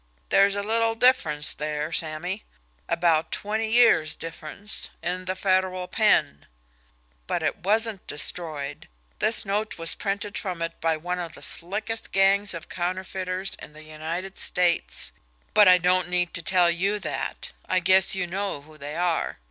"There's 0.29 0.55
a 0.55 0.63
little 0.63 0.95
difference 0.95 1.53
there, 1.53 1.91
Sammy 1.91 2.43
about 2.89 3.31
twenty 3.31 3.69
years' 3.69 4.15
difference 4.15 4.89
in 5.03 5.25
the 5.25 5.35
Federal 5.35 5.87
pen. 5.87 6.47
But 7.27 7.43
it 7.43 7.57
wasn't 7.57 8.07
destroyed; 8.07 8.87
this 9.19 9.45
note 9.45 9.77
was 9.77 9.93
printed 9.93 10.39
from 10.39 10.63
it 10.63 10.81
by 10.81 10.97
one 10.97 11.19
of 11.19 11.35
the 11.35 11.43
slickest 11.43 12.11
gangs 12.11 12.55
of 12.55 12.67
counterfeiters 12.67 13.53
in 13.61 13.73
the 13.73 13.83
United 13.83 14.39
States 14.39 15.11
but 15.53 15.67
I 15.67 15.77
don't 15.77 16.09
need 16.09 16.33
to 16.33 16.41
tell 16.41 16.71
you 16.71 16.97
that, 16.97 17.51
I 17.69 17.79
guess 17.79 18.15
you 18.15 18.25
know 18.25 18.63
who 18.63 18.79
they 18.79 18.95
are. 18.95 19.37